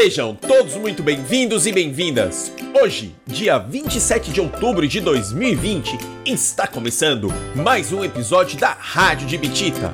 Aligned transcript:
Sejam 0.00 0.32
todos 0.32 0.76
muito 0.76 1.02
bem-vindos 1.02 1.66
e 1.66 1.72
bem-vindas. 1.72 2.52
Hoje, 2.80 3.16
dia 3.26 3.58
27 3.58 4.30
de 4.30 4.40
outubro 4.40 4.86
de 4.86 5.00
2020, 5.00 5.98
está 6.24 6.68
começando 6.68 7.34
mais 7.52 7.92
um 7.92 8.04
episódio 8.04 8.56
da 8.60 8.76
Rádio 8.78 9.26
de 9.26 9.36
Bitita. 9.36 9.92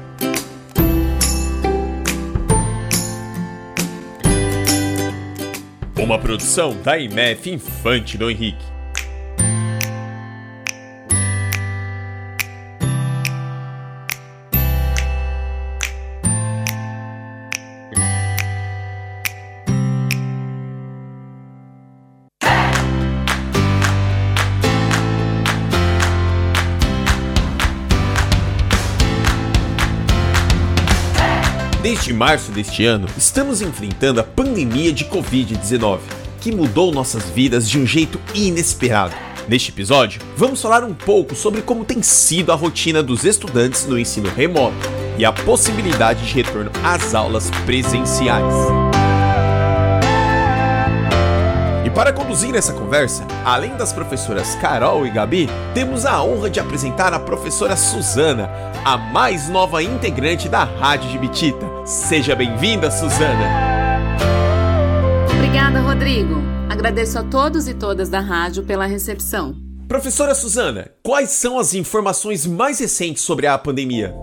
Uma 5.98 6.18
produção 6.18 6.76
da 6.82 6.98
IMEF 6.98 7.50
Infante 7.50 8.18
do 8.18 8.30
Henrique. 8.30 8.74
Desde 32.05 32.19
março 32.19 32.53
deste 32.53 32.84
ano, 32.84 33.08
estamos 33.17 33.62
enfrentando 33.62 34.20
a 34.20 34.22
pandemia 34.22 34.92
de 34.92 35.06
Covid-19, 35.06 36.00
que 36.39 36.53
mudou 36.53 36.92
nossas 36.92 37.31
vidas 37.31 37.67
de 37.67 37.78
um 37.78 37.86
jeito 37.86 38.20
inesperado. 38.34 39.14
Neste 39.48 39.70
episódio, 39.70 40.20
vamos 40.36 40.61
falar 40.61 40.84
um 40.84 40.92
pouco 40.92 41.34
sobre 41.34 41.62
como 41.62 41.83
tem 41.83 42.03
sido 42.03 42.53
a 42.53 42.55
rotina 42.55 43.03
dos 43.03 43.25
estudantes 43.25 43.86
no 43.86 43.98
ensino 43.98 44.28
remoto 44.28 44.77
e 45.17 45.25
a 45.25 45.33
possibilidade 45.33 46.27
de 46.27 46.34
retorno 46.34 46.70
às 46.83 47.15
aulas 47.15 47.48
presenciais. 47.65 48.53
para 51.95 52.12
conduzir 52.12 52.56
essa 52.56 52.73
conversa, 52.73 53.25
além 53.45 53.77
das 53.77 53.93
professoras 53.93 54.56
Carol 54.56 55.06
e 55.06 55.11
Gabi, 55.11 55.48
temos 55.73 56.05
a 56.05 56.21
honra 56.23 56.50
de 56.50 56.59
apresentar 56.59 57.15
a 57.15 57.21
professora 57.21 57.77
Suzana, 57.77 58.50
a 58.84 58.98
mais 58.98 59.48
nova 59.48 59.81
integrante 59.81 60.48
da 60.48 60.65
Rádio 60.65 61.09
de 61.09 61.19
Bitita. 61.19 61.73
Seja 61.85 62.35
bem-vinda, 62.35 62.91
Suzana! 62.91 63.45
Obrigada, 65.31 65.81
Rodrigo. 65.81 66.37
Agradeço 66.71 67.19
a 67.19 67.23
todos 67.23 67.69
e 67.69 67.75
todas 67.75 68.09
da 68.09 68.21
rádio 68.21 68.65
pela 68.65 68.87
recepção. 68.87 69.55
Professora 69.87 70.35
Suzana, 70.35 70.91
quais 71.03 71.33
são 71.33 71.59
as 71.59 71.75
informações 71.75 72.47
mais 72.47 72.79
recentes 72.79 73.23
sobre 73.23 73.47
a 73.47 73.59
pandemia? 73.59 74.15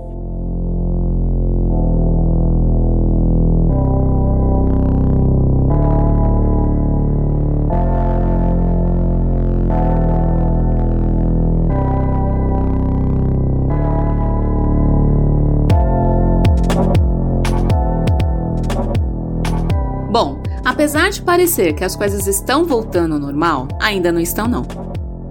Apesar 20.81 21.11
de 21.11 21.21
parecer 21.21 21.73
que 21.73 21.83
as 21.83 21.95
coisas 21.95 22.25
estão 22.25 22.65
voltando 22.65 23.13
ao 23.13 23.19
normal, 23.19 23.67
ainda 23.79 24.11
não 24.11 24.19
estão 24.19 24.47
não. 24.47 24.65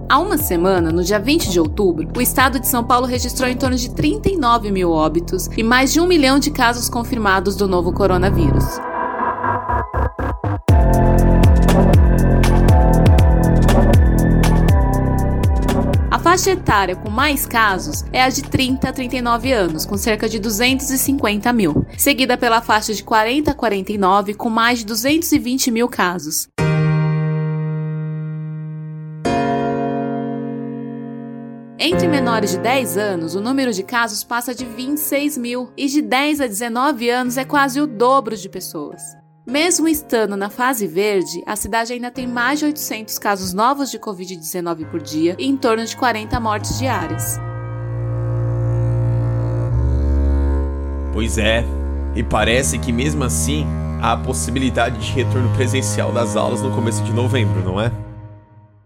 Há 0.07 0.17
uma 0.17 0.37
semana, 0.37 0.93
no 0.93 1.03
dia 1.03 1.19
20 1.19 1.49
de 1.49 1.59
outubro, 1.59 2.07
o 2.15 2.21
estado 2.21 2.57
de 2.57 2.69
São 2.69 2.85
Paulo 2.85 3.05
registrou 3.05 3.49
em 3.49 3.57
torno 3.57 3.75
de 3.75 3.93
39 3.93 4.71
mil 4.71 4.91
óbitos 4.91 5.49
e 5.57 5.61
mais 5.61 5.91
de 5.91 5.99
um 5.99 6.07
milhão 6.07 6.39
de 6.39 6.51
casos 6.51 6.87
confirmados 6.87 7.57
do 7.57 7.67
novo 7.67 7.91
coronavírus. 7.91 8.63
Faixa 16.31 16.51
etária 16.51 16.95
com 16.95 17.09
mais 17.09 17.45
casos 17.45 18.05
é 18.13 18.23
a 18.23 18.29
de 18.29 18.41
30 18.41 18.87
a 18.87 18.93
39 18.93 19.51
anos, 19.51 19.85
com 19.85 19.97
cerca 19.97 20.29
de 20.29 20.39
250 20.39 21.51
mil, 21.51 21.85
seguida 21.97 22.37
pela 22.37 22.61
faixa 22.61 22.93
de 22.93 23.03
40 23.03 23.51
a 23.51 23.53
49, 23.53 24.35
com 24.35 24.49
mais 24.49 24.79
de 24.79 24.85
220 24.85 25.69
mil 25.71 25.89
casos. 25.89 26.47
Entre 31.77 32.07
menores 32.07 32.51
de 32.51 32.59
10 32.59 32.95
anos, 32.95 33.35
o 33.35 33.41
número 33.41 33.73
de 33.73 33.83
casos 33.83 34.23
passa 34.23 34.55
de 34.55 34.63
26 34.63 35.37
mil, 35.37 35.69
e 35.75 35.87
de 35.87 36.01
10 36.01 36.39
a 36.39 36.47
19 36.47 37.09
anos 37.09 37.35
é 37.35 37.43
quase 37.43 37.81
o 37.81 37.85
dobro 37.85 38.37
de 38.37 38.47
pessoas. 38.47 39.20
Mesmo 39.45 39.87
estando 39.87 40.37
na 40.37 40.51
fase 40.51 40.85
verde, 40.85 41.41
a 41.47 41.55
cidade 41.55 41.91
ainda 41.91 42.11
tem 42.11 42.27
mais 42.27 42.59
de 42.59 42.65
800 42.65 43.17
casos 43.17 43.53
novos 43.53 43.89
de 43.89 43.97
Covid-19 43.97 44.85
por 44.85 45.01
dia 45.01 45.35
e 45.39 45.47
em 45.47 45.57
torno 45.57 45.83
de 45.83 45.97
40 45.97 46.39
mortes 46.39 46.77
diárias. 46.77 47.39
Pois 51.11 51.39
é, 51.39 51.65
e 52.15 52.21
parece 52.21 52.77
que 52.77 52.93
mesmo 52.93 53.23
assim 53.23 53.65
há 53.99 54.13
a 54.13 54.17
possibilidade 54.17 54.99
de 54.99 55.11
retorno 55.11 55.51
presencial 55.55 56.11
das 56.11 56.35
aulas 56.35 56.61
no 56.61 56.69
começo 56.69 57.03
de 57.03 57.11
novembro, 57.11 57.63
não 57.63 57.81
é? 57.81 57.91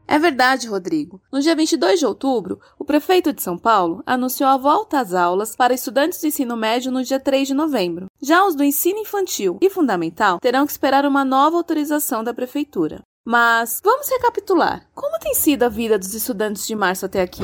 É 0.07 0.19
verdade, 0.19 0.67
Rodrigo. 0.67 1.21
No 1.31 1.39
dia 1.39 1.55
22 1.55 1.99
de 1.99 2.05
outubro, 2.05 2.59
o 2.77 2.85
prefeito 2.85 3.33
de 3.33 3.41
São 3.41 3.57
Paulo 3.57 4.03
anunciou 4.05 4.49
a 4.49 4.57
volta 4.57 4.99
às 4.99 5.13
aulas 5.13 5.55
para 5.55 5.73
estudantes 5.73 6.21
do 6.21 6.27
ensino 6.27 6.55
médio 6.55 6.91
no 6.91 7.03
dia 7.03 7.19
3 7.19 7.47
de 7.47 7.53
novembro. 7.53 8.07
Já 8.21 8.45
os 8.45 8.55
do 8.55 8.63
ensino 8.63 8.99
infantil 8.99 9.57
e 9.61 9.69
fundamental 9.69 10.39
terão 10.39 10.65
que 10.65 10.71
esperar 10.71 11.05
uma 11.05 11.25
nova 11.25 11.57
autorização 11.57 12.23
da 12.23 12.33
prefeitura. 12.33 13.01
Mas 13.25 13.81
vamos 13.83 14.07
recapitular. 14.07 14.87
Como 14.93 15.19
tem 15.19 15.33
sido 15.33 15.63
a 15.63 15.69
vida 15.69 15.97
dos 15.97 16.13
estudantes 16.13 16.67
de 16.67 16.75
março 16.75 17.05
até 17.07 17.21
aqui? 17.21 17.41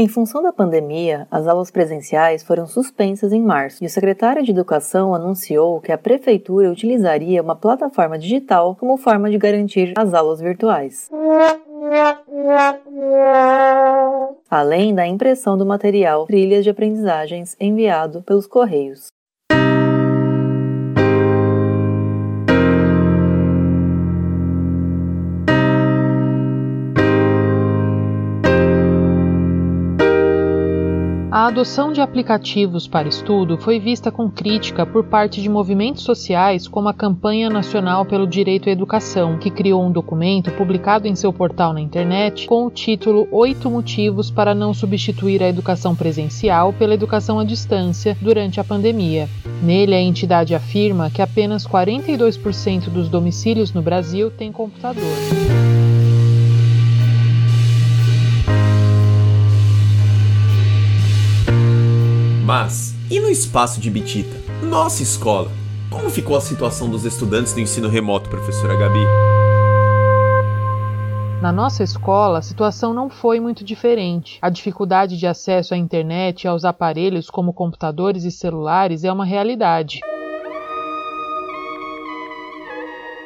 Em 0.00 0.06
função 0.06 0.40
da 0.40 0.52
pandemia, 0.52 1.26
as 1.28 1.48
aulas 1.48 1.72
presenciais 1.72 2.44
foram 2.44 2.68
suspensas 2.68 3.32
em 3.32 3.42
março 3.42 3.82
e 3.82 3.86
o 3.88 3.90
secretário 3.90 4.44
de 4.44 4.52
Educação 4.52 5.12
anunciou 5.12 5.80
que 5.80 5.90
a 5.90 5.98
prefeitura 5.98 6.70
utilizaria 6.70 7.42
uma 7.42 7.56
plataforma 7.56 8.16
digital 8.16 8.76
como 8.76 8.96
forma 8.96 9.28
de 9.28 9.36
garantir 9.36 9.94
as 9.98 10.14
aulas 10.14 10.40
virtuais. 10.40 11.10
Além 14.48 14.94
da 14.94 15.04
impressão 15.04 15.58
do 15.58 15.66
material 15.66 16.26
trilhas 16.26 16.62
de 16.62 16.70
aprendizagens 16.70 17.56
enviado 17.58 18.22
pelos 18.22 18.46
correios. 18.46 19.08
A 31.48 31.50
adoção 31.50 31.94
de 31.94 32.02
aplicativos 32.02 32.86
para 32.86 33.08
estudo 33.08 33.56
foi 33.56 33.80
vista 33.80 34.12
com 34.12 34.30
crítica 34.30 34.84
por 34.84 35.04
parte 35.04 35.40
de 35.40 35.48
movimentos 35.48 36.02
sociais 36.02 36.68
como 36.68 36.90
a 36.90 36.92
Campanha 36.92 37.48
Nacional 37.48 38.04
pelo 38.04 38.26
Direito 38.26 38.68
à 38.68 38.72
Educação, 38.72 39.38
que 39.38 39.50
criou 39.50 39.82
um 39.82 39.90
documento 39.90 40.50
publicado 40.50 41.08
em 41.08 41.14
seu 41.14 41.32
portal 41.32 41.72
na 41.72 41.80
internet 41.80 42.46
com 42.46 42.66
o 42.66 42.70
título 42.70 43.26
Oito 43.30 43.70
Motivos 43.70 44.30
para 44.30 44.54
não 44.54 44.74
substituir 44.74 45.42
a 45.42 45.48
educação 45.48 45.96
presencial 45.96 46.70
pela 46.74 46.92
educação 46.92 47.38
à 47.40 47.44
distância 47.44 48.14
durante 48.20 48.60
a 48.60 48.64
pandemia. 48.64 49.26
Nele, 49.62 49.94
a 49.94 50.02
entidade 50.02 50.54
afirma 50.54 51.08
que 51.08 51.22
apenas 51.22 51.66
42% 51.66 52.90
dos 52.90 53.08
domicílios 53.08 53.72
no 53.72 53.80
Brasil 53.80 54.30
têm 54.30 54.52
computador. 54.52 55.02
Mas, 62.48 62.94
e 63.10 63.20
no 63.20 63.28
espaço 63.28 63.78
de 63.78 63.90
Bitita? 63.90 64.34
Nossa 64.62 65.02
escola? 65.02 65.50
Como 65.90 66.08
ficou 66.08 66.34
a 66.34 66.40
situação 66.40 66.88
dos 66.88 67.04
estudantes 67.04 67.52
do 67.52 67.60
ensino 67.60 67.90
remoto, 67.90 68.30
professora 68.30 68.74
Gabi? 68.74 69.04
Na 71.42 71.52
nossa 71.52 71.82
escola, 71.82 72.38
a 72.38 72.42
situação 72.42 72.94
não 72.94 73.10
foi 73.10 73.38
muito 73.38 73.62
diferente. 73.62 74.38
A 74.40 74.48
dificuldade 74.48 75.18
de 75.18 75.26
acesso 75.26 75.74
à 75.74 75.76
internet 75.76 76.44
e 76.44 76.48
aos 76.48 76.64
aparelhos 76.64 77.28
como 77.28 77.52
computadores 77.52 78.24
e 78.24 78.30
celulares 78.30 79.04
é 79.04 79.12
uma 79.12 79.26
realidade. 79.26 80.00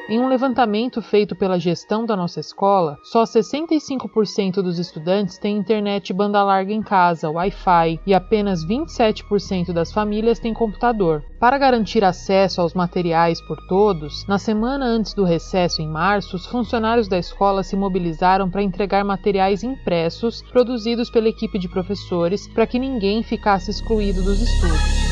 Em 0.08 0.19
um 0.19 0.28
levantamento 0.28 1.00
feito 1.00 1.37
pela 1.37 1.60
gestão 1.60 2.04
da 2.04 2.16
nossa 2.16 2.40
escola, 2.40 2.99
só 3.04 3.22
65% 3.22 4.54
dos 4.54 4.78
estudantes 4.78 5.38
têm 5.38 5.56
internet 5.56 6.12
banda 6.12 6.43
larga 6.43 6.72
em 6.72 6.82
casa, 6.82 7.31
Wi-Fi, 7.31 8.00
e 8.04 8.12
apenas 8.12 8.66
27% 8.66 9.72
das 9.72 9.93
famílias 9.93 10.40
têm 10.40 10.52
computador. 10.52 11.22
Para 11.38 11.56
garantir 11.56 12.02
acesso 12.04 12.60
aos 12.60 12.75
materiais 12.75 13.40
por 13.46 13.56
todos, 13.69 14.26
na 14.26 14.38
semana 14.38 14.84
antes 14.84 15.14
do 15.14 15.25
recesso 15.25 15.81
em 15.81 15.88
março, 15.88 16.34
os 16.34 16.46
funcionários 16.46 17.08
da 17.08 17.19
escola 17.19 17.62
se 17.62 17.76
mobilizaram 17.76 18.50
para 18.50 18.62
entregar 18.62 19.05
materiais 19.05 19.62
impressos 19.62 20.43
produzidos 20.50 21.10
pela 21.10 21.28
equipe 21.28 21.58
de 21.58 21.69
professores 21.69 22.48
para 22.48 22.66
que 22.66 22.78
ninguém 22.78 23.22
ficasse 23.22 23.70
excluído 23.70 24.20
dos 24.22 24.43
estudos. 24.43 25.11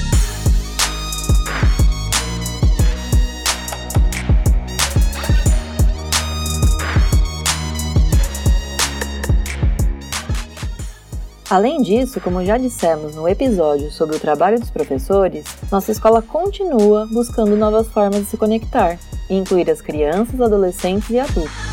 Além 11.50 11.82
disso, 11.82 12.20
como 12.20 12.44
já 12.44 12.56
dissemos 12.56 13.16
no 13.16 13.28
episódio 13.28 13.90
sobre 13.90 14.14
o 14.14 14.20
trabalho 14.20 14.60
dos 14.60 14.70
professores, 14.70 15.44
nossa 15.68 15.90
escola 15.90 16.22
continua 16.22 17.08
buscando 17.12 17.56
novas 17.56 17.88
formas 17.88 18.20
de 18.20 18.26
se 18.26 18.36
conectar 18.36 18.96
e 19.28 19.34
incluir 19.34 19.68
as 19.68 19.82
crianças, 19.82 20.40
adolescentes 20.40 21.10
e 21.10 21.18
adultos. 21.18 21.69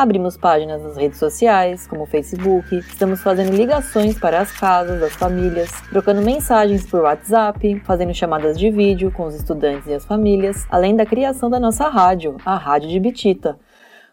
Abrimos 0.00 0.34
páginas 0.34 0.82
nas 0.82 0.96
redes 0.96 1.18
sociais, 1.18 1.86
como 1.86 2.04
o 2.04 2.06
Facebook, 2.06 2.74
estamos 2.74 3.20
fazendo 3.20 3.54
ligações 3.54 4.18
para 4.18 4.40
as 4.40 4.50
casas 4.50 4.98
das 4.98 5.12
famílias, 5.12 5.70
trocando 5.90 6.22
mensagens 6.22 6.86
por 6.86 7.02
WhatsApp, 7.02 7.82
fazendo 7.84 8.14
chamadas 8.14 8.58
de 8.58 8.70
vídeo 8.70 9.12
com 9.12 9.26
os 9.26 9.34
estudantes 9.34 9.86
e 9.88 9.92
as 9.92 10.06
famílias, 10.06 10.66
além 10.70 10.96
da 10.96 11.04
criação 11.04 11.50
da 11.50 11.60
nossa 11.60 11.86
rádio, 11.90 12.38
a 12.46 12.56
Rádio 12.56 12.88
de 12.88 12.98
Bitita. 12.98 13.58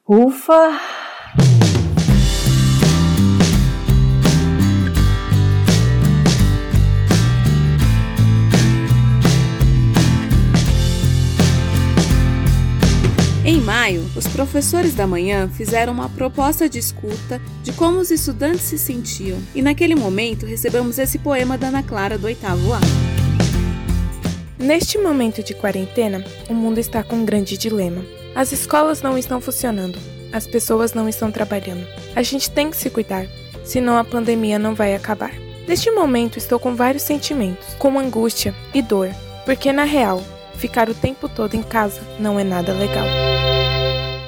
Ufa! 0.06 0.78
Maio, 13.78 14.10
os 14.16 14.28
professores 14.28 14.96
da 14.96 15.06
manhã 15.06 15.48
fizeram 15.48 15.94
uma 15.94 16.10
proposta 16.10 16.68
de 16.68 16.80
escuta 16.80 17.40
de 17.62 17.72
como 17.74 18.00
os 18.00 18.10
estudantes 18.10 18.62
se 18.62 18.76
sentiam, 18.76 19.38
e 19.54 19.62
naquele 19.62 19.94
momento 19.94 20.48
recebemos 20.48 20.98
esse 20.98 21.20
poema 21.20 21.60
da 21.60 21.68
Ana 21.68 21.84
Clara 21.84 22.18
do 22.18 22.26
oitavo 22.26 22.74
A. 22.74 22.80
Neste 24.58 24.98
momento 24.98 25.44
de 25.44 25.54
quarentena, 25.54 26.26
o 26.50 26.56
mundo 26.56 26.80
está 26.80 27.04
com 27.04 27.18
um 27.18 27.26
grande 27.26 27.56
dilema. 27.56 28.04
As 28.34 28.52
escolas 28.52 29.04
não 29.04 29.16
estão 29.16 29.40
funcionando, 29.40 30.00
as 30.34 30.48
pessoas 30.48 30.94
não 30.94 31.08
estão 31.08 31.32
trabalhando. 31.32 31.86
A 32.16 32.24
gente 32.24 32.50
tem 32.50 32.72
que 32.72 32.78
se 32.78 32.90
cuidar, 32.90 33.28
senão 33.64 33.96
a 33.96 34.04
pandemia 34.04 34.58
não 34.58 34.74
vai 34.74 34.96
acabar. 34.96 35.34
Neste 35.68 35.92
momento 35.92 36.40
estou 36.40 36.60
com 36.60 36.76
vários 36.76 37.04
sentimentos, 37.04 37.76
com 37.78 38.00
angústia 38.00 38.56
e 38.74 38.82
dor, 38.82 39.12
porque 39.46 39.72
na 39.72 39.84
real, 39.84 40.24
ficar 40.56 40.90
o 40.90 40.96
tempo 40.96 41.30
todo 41.30 41.54
em 41.54 41.62
casa 41.62 42.02
não 42.20 42.40
é 42.40 42.44
nada 42.44 42.74
legal. 42.74 43.37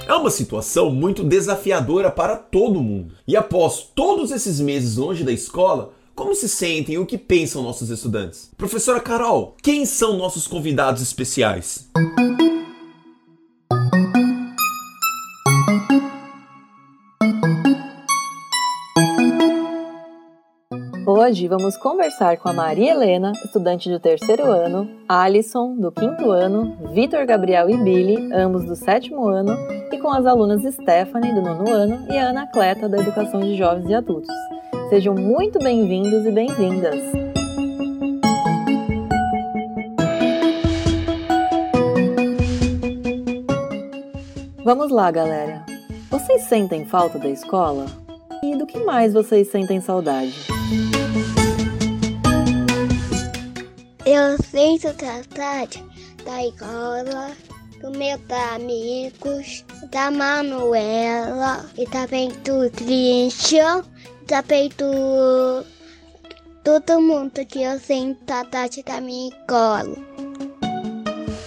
É 0.10 0.14
uma 0.16 0.32
situação 0.32 0.90
muito 0.90 1.24
desafiadora 1.24 2.10
para 2.10 2.36
todo 2.36 2.82
mundo. 2.82 3.14
E 3.28 3.38
após 3.38 3.92
todos 3.94 4.32
esses 4.32 4.60
meses 4.60 4.98
longe 4.98 5.24
da 5.24 5.32
escola, 5.32 5.94
como 6.16 6.34
se 6.34 6.50
sentem 6.50 6.96
e 6.96 6.98
o 6.98 7.06
que 7.06 7.16
pensam 7.16 7.62
nossos 7.62 7.92
estudantes? 7.92 8.50
Professora 8.58 9.00
Carol, 9.00 9.56
quem 9.62 9.86
são 9.86 10.18
nossos 10.18 10.48
convidados 10.48 11.04
especiais? 11.04 11.88
Hoje 21.30 21.48
vamos 21.48 21.78
conversar 21.78 22.38
com 22.38 22.50
a 22.50 22.54
Maria 22.54 22.90
Helena, 22.90 23.34
estudante 23.46 23.88
do 23.88 24.00
terceiro 24.00 24.52
ano, 24.52 24.90
Alisson, 25.08 25.76
do 25.76 25.92
quinto 25.92 26.32
ano, 26.32 26.76
Vitor 26.92 27.24
Gabriel 27.24 27.70
e 27.70 27.78
Billy, 27.78 28.34
ambos 28.34 28.66
do 28.66 28.76
sétimo 28.76 29.28
ano, 29.28 29.56
e 29.94 29.98
com 30.00 30.10
as 30.10 30.26
alunas 30.26 30.64
Stephanie, 30.74 31.32
do 31.32 31.44
nono 31.44 31.70
ano, 31.70 32.08
e 32.12 32.18
Ana 32.18 32.48
Cleta, 32.48 32.90
da 32.90 32.98
Educação 32.98 33.42
de 33.42 33.56
Jovens 33.56 33.88
e 33.88 33.94
Adultos. 33.94 34.36
Sejam 34.90 35.14
muito 35.14 35.60
bem-vindos 35.60 36.26
e 36.26 36.32
bem-vindas! 36.32 37.00
Vamos 44.64 44.90
lá, 44.90 45.12
galera! 45.12 45.64
Vocês 46.10 46.42
sentem 46.46 46.86
falta 46.86 47.20
da 47.20 47.30
escola? 47.30 47.86
E 48.42 48.56
do 48.56 48.66
que 48.66 48.80
mais 48.80 49.14
vocês 49.14 49.52
sentem 49.52 49.80
saudade? 49.80 50.34
Eu 54.12 54.40
sinto 54.42 54.88
saudade 55.00 55.86
da 56.26 56.44
escola, 56.44 57.30
do 57.80 57.92
meus 57.92 58.20
amigos, 58.56 59.64
da 59.92 60.10
Manuela, 60.10 61.64
e 61.78 61.86
também 61.86 62.30
do 62.30 62.72
Christian, 62.72 63.84
também 64.26 64.70
do 64.70 65.64
todo 66.64 67.00
mundo 67.00 67.46
que 67.46 67.62
eu 67.62 67.80
sinto 67.80 68.20
saudade 68.28 68.82
da 68.82 69.00
minha 69.00 69.30
escola. 69.30 69.96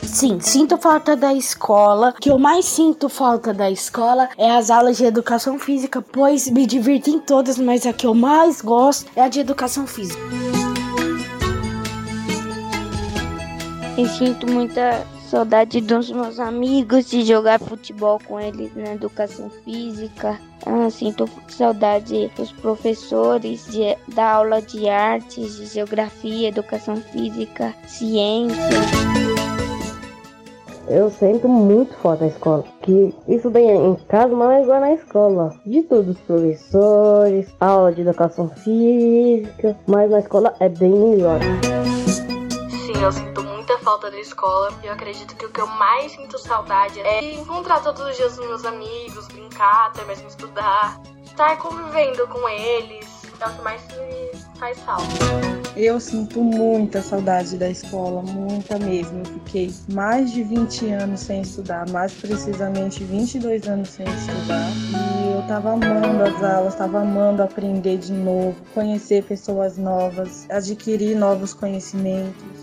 Sim, 0.05 0.39
sinto 0.39 0.79
falta 0.79 1.17
da 1.17 1.35
escola. 1.35 2.11
O 2.11 2.21
que 2.21 2.31
eu 2.31 2.39
mais 2.39 2.65
sinto 2.65 3.09
falta 3.09 3.53
da 3.53 3.73
escola 3.73 4.29
é 4.39 4.49
as 4.49 4.71
aulas 4.71 4.99
de 4.99 5.05
educação 5.05 5.59
física, 5.59 6.01
pois 6.01 6.49
me 6.49 6.65
divirto 6.65 7.11
em 7.11 7.19
todas, 7.19 7.59
mas 7.59 7.85
a 7.85 7.93
que 7.93 8.07
eu 8.07 8.15
mais 8.15 8.61
gosto 8.61 9.11
é 9.17 9.23
a 9.23 9.29
de 9.29 9.41
educação 9.41 9.85
física. 9.85 10.52
Eu 14.03 14.09
sinto 14.09 14.51
muita 14.51 15.07
saudade 15.29 15.81
dos 15.81 16.11
meus 16.11 16.41
amigos, 16.41 17.09
de 17.09 17.25
jogar 17.25 17.61
futebol 17.61 18.19
com 18.27 18.41
eles 18.41 18.75
na 18.75 18.95
educação 18.95 19.49
física. 19.65 20.41
Ah, 20.67 20.91
sinto 20.91 21.31
saudade 21.47 22.29
dos 22.37 22.51
professores, 22.51 23.65
de, 23.71 23.97
da 24.13 24.29
aula 24.33 24.61
de 24.61 24.89
artes, 24.89 25.57
de 25.57 25.67
geografia, 25.67 26.49
educação 26.49 26.97
física, 26.97 27.73
ciência. 27.87 28.59
Eu 30.89 31.09
sinto 31.09 31.49
muito 31.49 31.95
falta 31.99 32.25
da 32.25 32.27
escola. 32.27 32.65
Que 32.83 33.15
estudei 33.29 33.71
em 33.71 33.95
casa, 34.09 34.35
mas 34.35 34.65
agora 34.65 34.81
na 34.81 34.95
escola. 34.95 35.55
De 35.65 35.81
todos 35.85 36.17
os 36.17 36.21
professores, 36.23 37.55
aula 37.61 37.93
de 37.93 38.01
educação 38.01 38.49
física, 38.49 39.77
mas 39.87 40.11
na 40.11 40.19
escola 40.19 40.53
é 40.59 40.69
bem 40.69 40.91
melhor. 40.91 41.39
Sim, 42.69 43.01
eu 43.01 43.13
sinto 43.13 43.52
falta 43.83 44.11
da 44.11 44.19
escola. 44.19 44.73
Eu 44.83 44.93
acredito 44.93 45.37
que 45.37 45.47
o 45.47 45.51
que 45.51 45.61
eu 45.61 45.67
mais 45.67 46.13
sinto 46.13 46.39
saudade 46.39 47.01
é 47.01 47.35
encontrar 47.35 47.81
todos 47.83 48.03
os 48.03 48.17
dias 48.17 48.39
os 48.39 48.47
meus 48.47 48.65
amigos, 48.65 49.27
brincar, 49.29 49.89
até 49.89 50.05
mesmo 50.05 50.29
estudar, 50.29 51.01
estar 51.25 51.57
convivendo 51.59 52.27
com 52.29 52.49
eles. 52.49 53.23
É 53.41 53.47
o 53.47 53.55
que 53.55 53.63
mais 53.63 53.83
me 53.89 54.41
faz 54.57 54.79
falta. 54.81 55.03
Eu 55.77 55.99
sinto 55.99 56.41
muita 56.41 57.03
saudade 57.03 57.57
da 57.57 57.69
escola, 57.69 58.23
muita 58.23 58.79
mesmo. 58.79 59.21
Eu 59.21 59.25
fiquei 59.25 59.75
mais 59.93 60.31
de 60.31 60.45
20 60.45 60.91
anos 60.91 61.21
sem 61.21 61.41
estudar, 61.41 61.89
mais 61.91 62.13
precisamente 62.13 63.03
22 63.03 63.67
anos 63.67 63.89
sem 63.89 64.07
estudar. 64.07 64.69
E 64.93 65.33
eu 65.35 65.43
tava 65.49 65.73
amando 65.73 66.23
as 66.23 66.45
aulas, 66.45 66.75
tava 66.77 67.01
amando 67.01 67.43
aprender 67.43 67.99
de 67.99 68.13
novo, 68.13 68.55
conhecer 68.75 69.25
pessoas 69.25 69.77
novas, 69.77 70.47
adquirir 70.49 71.17
novos 71.17 71.53
conhecimentos. 71.53 72.63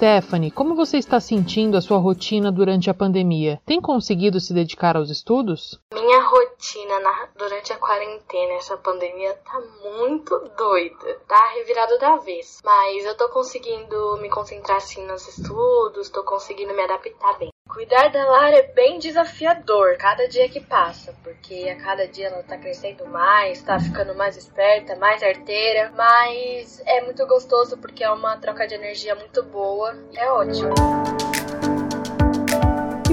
Stephanie, 0.00 0.50
como 0.50 0.74
você 0.74 0.96
está 0.96 1.20
sentindo 1.20 1.76
a 1.76 1.80
sua 1.82 1.98
rotina 1.98 2.50
durante 2.50 2.88
a 2.88 2.94
pandemia? 2.94 3.60
Tem 3.66 3.78
conseguido 3.82 4.40
se 4.40 4.54
dedicar 4.54 4.96
aos 4.96 5.10
estudos? 5.10 5.78
Minha 5.92 6.22
rotina 6.22 7.00
na, 7.00 7.28
durante 7.36 7.70
a 7.74 7.76
quarentena, 7.76 8.54
essa 8.54 8.78
pandemia, 8.78 9.34
tá 9.44 9.60
muito 9.84 10.38
doida. 10.56 11.20
Tá 11.28 11.52
revirado 11.54 11.98
da 11.98 12.16
vez. 12.16 12.62
Mas 12.64 13.04
eu 13.04 13.14
tô 13.14 13.28
conseguindo 13.28 14.16
me 14.22 14.30
concentrar 14.30 14.78
assim 14.78 15.04
nos 15.06 15.28
estudos, 15.28 16.08
tô 16.08 16.24
conseguindo 16.24 16.72
me 16.72 16.82
adaptar 16.82 17.38
bem. 17.38 17.50
Cuidar 17.72 18.08
da 18.08 18.24
Lara 18.24 18.56
é 18.56 18.62
bem 18.62 18.98
desafiador 18.98 19.96
cada 19.96 20.26
dia 20.26 20.48
que 20.48 20.58
passa, 20.58 21.14
porque 21.22 21.68
a 21.68 21.76
cada 21.76 22.06
dia 22.08 22.26
ela 22.26 22.42
tá 22.42 22.58
crescendo 22.58 23.06
mais, 23.06 23.62
tá 23.62 23.78
ficando 23.78 24.12
mais 24.12 24.36
esperta, 24.36 24.96
mais 24.96 25.22
arteira, 25.22 25.92
mas 25.96 26.82
é 26.84 27.00
muito 27.00 27.24
gostoso 27.28 27.78
porque 27.78 28.02
é 28.02 28.10
uma 28.10 28.36
troca 28.38 28.66
de 28.66 28.74
energia 28.74 29.14
muito 29.14 29.44
boa, 29.44 29.96
é 30.16 30.28
ótimo. 30.32 30.74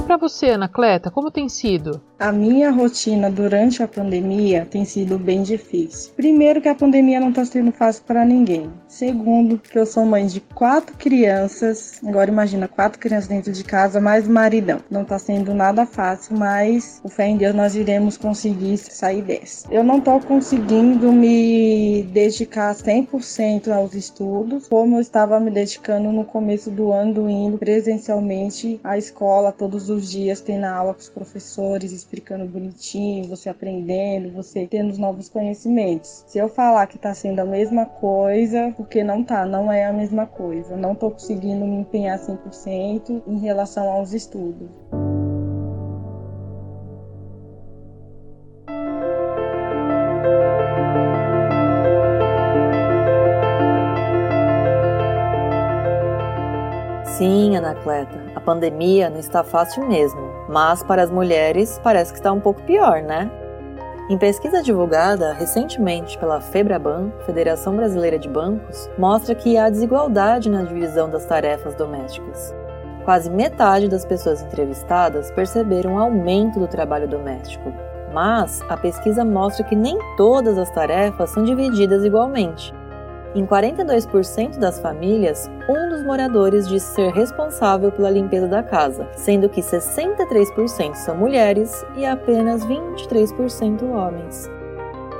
Para 0.08 0.16
você, 0.16 0.46
Anacleta, 0.46 1.10
como 1.10 1.30
tem 1.30 1.50
sido? 1.50 2.00
A 2.18 2.32
minha 2.32 2.70
rotina 2.70 3.30
durante 3.30 3.82
a 3.82 3.86
pandemia 3.86 4.66
tem 4.68 4.82
sido 4.84 5.18
bem 5.18 5.42
difícil. 5.42 6.12
Primeiro, 6.16 6.62
que 6.62 6.68
a 6.68 6.74
pandemia 6.74 7.20
não 7.20 7.28
está 7.28 7.44
sendo 7.44 7.70
fácil 7.70 8.02
para 8.06 8.24
ninguém. 8.24 8.70
Segundo, 8.88 9.58
que 9.58 9.78
eu 9.78 9.84
sou 9.84 10.06
mãe 10.06 10.26
de 10.26 10.40
quatro 10.40 10.96
crianças. 10.96 12.00
Agora 12.04 12.30
imagina 12.30 12.66
quatro 12.66 12.98
crianças 12.98 13.28
dentro 13.28 13.52
de 13.52 13.62
casa, 13.62 14.00
mais 14.00 14.26
maridão. 14.26 14.80
Não 14.90 15.02
está 15.02 15.18
sendo 15.18 15.52
nada 15.52 15.84
fácil, 15.84 16.36
mas 16.36 17.00
o 17.04 17.08
fé 17.08 17.28
em 17.28 17.36
Deus 17.36 17.54
nós 17.54 17.76
iremos 17.76 18.16
conseguir 18.16 18.78
sair 18.78 19.22
dessa. 19.22 19.68
Eu 19.70 19.84
não 19.84 19.98
estou 19.98 20.18
conseguindo 20.20 21.12
me 21.12 22.02
dedicar 22.14 22.74
100% 22.74 23.70
aos 23.70 23.94
estudos, 23.94 24.66
como 24.68 24.96
eu 24.96 25.00
estava 25.00 25.38
me 25.38 25.50
dedicando 25.50 26.10
no 26.10 26.24
começo 26.24 26.70
do 26.70 26.90
ano, 26.90 27.28
indo 27.28 27.58
presencialmente 27.58 28.80
à 28.82 28.96
escola 28.96 29.52
todos 29.52 29.88
os 29.90 29.97
dias, 30.06 30.40
tendo 30.40 30.64
aula 30.64 30.92
com 30.92 31.00
os 31.00 31.08
professores 31.08 31.92
explicando 31.92 32.44
bonitinho, 32.44 33.28
você 33.28 33.48
aprendendo, 33.48 34.30
você 34.32 34.66
tendo 34.66 34.90
os 34.90 34.98
novos 34.98 35.28
conhecimentos. 35.28 36.24
Se 36.26 36.38
eu 36.38 36.48
falar 36.48 36.86
que 36.86 36.98
tá 36.98 37.14
sendo 37.14 37.40
a 37.40 37.44
mesma 37.44 37.86
coisa, 37.86 38.72
porque 38.76 39.02
não 39.02 39.24
tá, 39.24 39.46
não 39.46 39.72
é 39.72 39.86
a 39.86 39.92
mesma 39.92 40.26
coisa. 40.26 40.76
Não 40.76 40.94
tô 40.94 41.10
conseguindo 41.10 41.64
me 41.64 41.76
empenhar 41.76 42.18
100% 42.18 43.22
em 43.26 43.38
relação 43.38 43.88
aos 43.90 44.12
estudos. 44.12 44.68
Sim, 57.18 57.56
Anacleta, 57.56 58.27
pandemia 58.48 59.10
não 59.10 59.20
está 59.20 59.44
fácil 59.44 59.86
mesmo, 59.86 60.22
mas 60.48 60.82
para 60.82 61.02
as 61.02 61.10
mulheres 61.10 61.78
parece 61.84 62.12
que 62.14 62.18
está 62.18 62.32
um 62.32 62.40
pouco 62.40 62.62
pior, 62.62 63.02
né? 63.02 63.30
Em 64.08 64.16
pesquisa 64.16 64.62
divulgada 64.62 65.34
recentemente 65.34 66.16
pela 66.16 66.40
Febraban, 66.40 67.12
Federação 67.26 67.76
Brasileira 67.76 68.18
de 68.18 68.26
Bancos, 68.26 68.88
mostra 68.96 69.34
que 69.34 69.58
há 69.58 69.68
desigualdade 69.68 70.48
na 70.48 70.62
divisão 70.62 71.10
das 71.10 71.26
tarefas 71.26 71.74
domésticas. 71.74 72.54
Quase 73.04 73.28
metade 73.28 73.86
das 73.86 74.06
pessoas 74.06 74.40
entrevistadas 74.40 75.30
perceberam 75.32 75.92
um 75.92 75.98
aumento 75.98 76.58
do 76.58 76.66
trabalho 76.66 77.06
doméstico, 77.06 77.70
mas 78.14 78.62
a 78.70 78.78
pesquisa 78.78 79.26
mostra 79.26 79.62
que 79.62 79.76
nem 79.76 79.98
todas 80.16 80.56
as 80.56 80.70
tarefas 80.70 81.28
são 81.28 81.44
divididas 81.44 82.02
igualmente. 82.02 82.72
Em 83.38 83.46
42% 83.46 84.58
das 84.58 84.80
famílias, 84.80 85.48
um 85.68 85.90
dos 85.90 86.02
moradores 86.02 86.66
diz 86.66 86.82
ser 86.82 87.12
responsável 87.12 87.92
pela 87.92 88.10
limpeza 88.10 88.48
da 88.48 88.64
casa, 88.64 89.08
sendo 89.14 89.48
que 89.48 89.60
63% 89.60 90.96
são 90.96 91.16
mulheres 91.16 91.86
e 91.96 92.04
apenas 92.04 92.66
23% 92.66 93.84
homens. 93.92 94.50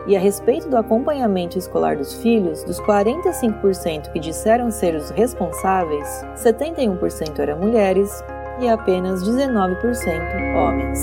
E 0.09 0.17
a 0.17 0.19
respeito 0.19 0.69
do 0.69 0.77
acompanhamento 0.77 1.59
escolar 1.59 1.97
dos 1.97 2.21
filhos, 2.21 2.65
dos 2.65 2.81
45% 2.81 4.11
que 4.11 4.19
disseram 4.19 4.69
ser 4.69 4.97
os 4.97 5.11
responsáveis, 5.11 6.09
71% 6.35 7.39
eram 7.39 7.61
mulheres 7.61 8.11
e 8.61 8.69
apenas 8.69 9.23
19% 9.23 10.57
homens. 10.57 10.99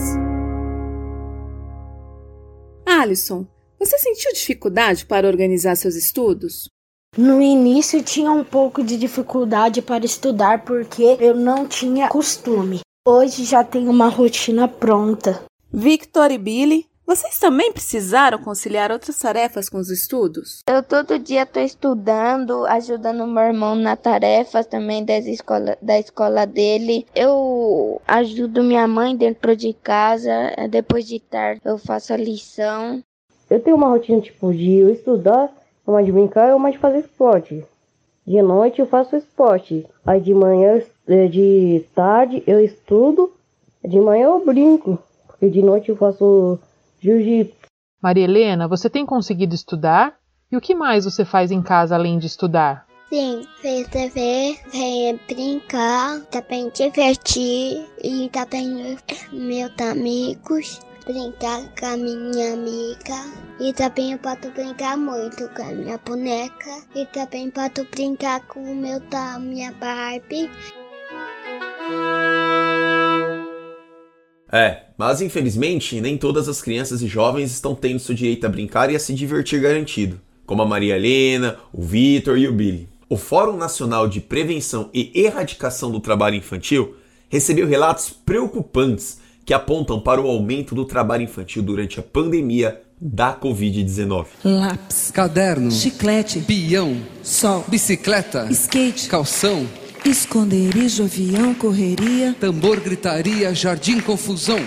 Alisson, 2.86 3.48
você 3.80 3.98
sentiu 4.00 4.34
dificuldade 4.34 5.06
para 5.06 5.28
organizar 5.30 5.78
seus 5.78 5.96
estudos? 5.96 6.75
No 7.18 7.42
início 7.42 8.04
tinha 8.04 8.30
um 8.30 8.44
pouco 8.44 8.84
de 8.84 8.98
dificuldade 8.98 9.82
para 9.82 10.04
estudar 10.04 10.66
porque 10.66 11.16
eu 11.22 11.34
não 11.34 11.66
tinha 11.66 12.10
costume. 12.10 12.82
Hoje 13.08 13.46
já 13.46 13.64
tenho 13.64 13.90
uma 13.90 14.10
rotina 14.10 14.68
pronta. 14.68 15.42
Victor 15.72 16.30
e 16.30 16.38
Billy, 16.38 16.86
vocês 17.08 17.40
também 17.40 17.72
precisaram 17.72 18.38
conciliar 18.40 18.92
outras 18.92 19.18
tarefas 19.18 19.70
com 19.70 19.78
os 19.78 19.90
estudos? 19.90 20.60
Eu 20.68 20.84
todo 20.84 21.18
dia 21.18 21.44
estou 21.44 21.64
estudando, 21.64 22.66
ajudando 22.66 23.26
meu 23.26 23.44
irmão 23.44 23.76
na 23.76 23.96
tarefa 23.96 24.62
também 24.66 25.06
das 25.06 25.26
escola, 25.26 25.78
da 25.82 25.98
escola 25.98 26.46
dele. 26.46 27.06
Eu 27.16 28.02
ajudo 28.06 28.62
minha 28.62 28.90
mãe 28.90 29.16
dentro 29.16 29.56
de 29.56 29.72
casa. 29.72 30.54
Depois 30.70 31.08
de 31.08 31.22
tarde 31.22 31.62
eu 31.64 31.78
faço 31.78 32.14
a 32.14 32.18
lição. 32.18 33.02
Eu 33.50 33.62
tenho 33.62 33.78
uma 33.78 33.88
rotina 33.88 34.20
tipo 34.20 34.52
de 34.52 34.74
eu 34.74 34.90
estudar 34.90 35.50
uma 35.86 36.04
de 36.04 36.12
brincar 36.12 36.50
é 36.50 36.56
uma 36.56 36.72
de 36.72 36.78
fazer 36.78 37.00
esporte. 37.00 37.64
De 38.26 38.42
noite 38.42 38.80
eu 38.80 38.88
faço 38.88 39.16
esporte. 39.16 39.86
Aí 40.06 40.20
de 40.20 40.34
manhã, 40.34 40.82
é, 41.08 41.28
de 41.28 41.86
tarde 41.94 42.44
eu 42.48 42.60
estudo. 42.60 43.32
De 43.84 44.00
manhã 44.00 44.26
eu 44.26 44.44
brinco. 44.44 44.98
Porque 45.28 45.50
de 45.50 45.62
noite 45.62 45.90
eu 45.90 45.96
faço 45.96 46.60
jiu-jitsu. 47.00 47.56
Maria 48.02 48.24
Helena, 48.24 48.68
você 48.68 48.90
tem 48.90 49.06
conseguido 49.06 49.54
estudar? 49.54 50.16
E 50.52 50.58
o 50.58 50.62
que 50.62 50.76
mais 50.76 51.06
você 51.06 51.24
faz 51.26 51.52
em 51.52 51.62
casa 51.62 51.96
além 51.96 52.18
de 52.18 52.28
estudar? 52.28 52.86
Sim, 53.10 53.46
ver 53.62 53.88
TV, 53.90 54.58
ver 54.72 55.20
brincar, 55.28 56.22
também 56.32 56.70
divertir 56.74 57.86
e 58.04 58.30
também 58.30 58.98
meus 59.32 59.80
amigos 59.80 60.80
brincar 61.06 61.62
com 61.80 61.86
a 61.86 61.98
minha 61.98 62.54
amiga. 62.54 63.46
E 63.60 63.72
também 63.74 64.18
posso 64.18 64.52
brincar 64.54 64.98
muito 64.98 65.48
com 65.50 65.62
a 65.62 65.72
minha 65.72 65.98
boneca. 66.00 66.84
E 66.96 67.06
também 67.08 67.50
posso 67.52 67.88
brincar 67.92 68.46
com 68.48 68.60
o 68.60 68.76
meu 68.76 69.00
da 69.00 69.40
minha 69.40 69.72
Barbie. 69.74 70.50
É, 74.52 74.84
mas 74.98 75.22
infelizmente 75.22 76.00
nem 76.00 76.18
todas 76.18 76.48
as 76.48 76.62
crianças 76.62 77.02
e 77.02 77.08
jovens 77.08 77.52
estão 77.52 77.76
tendo 77.76 78.00
seu 78.00 78.16
direito 78.16 78.46
a 78.46 78.50
brincar 78.50 78.90
e 78.90 78.96
a 78.96 79.00
se 79.00 79.14
divertir 79.14 79.60
garantido, 79.60 80.20
como 80.46 80.62
a 80.62 80.66
Maria 80.66 80.96
Helena, 80.96 81.58
o 81.74 81.82
Vitor 81.82 82.38
e 82.38 82.48
o 82.48 82.54
Billy. 82.54 82.88
O 83.10 83.18
Fórum 83.18 83.58
Nacional 83.58 84.08
de 84.08 84.20
Prevenção 84.20 84.90
e 84.94 85.12
Erradicação 85.14 85.92
do 85.92 86.00
Trabalho 86.00 86.36
Infantil 86.36 86.96
recebeu 87.30 87.68
relatos 87.68 88.10
preocupantes 88.10 89.20
que 89.46 89.54
apontam 89.54 90.00
para 90.00 90.20
o 90.20 90.28
aumento 90.28 90.74
do 90.74 90.84
trabalho 90.84 91.24
infantil 91.24 91.62
durante 91.62 92.00
a 92.00 92.04
pandemia 92.04 92.82
da 93.00 93.36
Covid-19. 93.36 94.26
Lápis, 94.44 95.12
caderno, 95.12 95.70
chiclete, 95.70 96.40
peão, 96.40 96.98
sol, 97.22 97.64
bicicleta, 97.68 98.48
skate, 98.50 99.08
calção, 99.08 99.68
esconderijo, 100.04 101.04
avião, 101.04 101.54
correria, 101.54 102.36
tambor, 102.40 102.80
gritaria, 102.80 103.54
jardim, 103.54 104.00
confusão. 104.00 104.60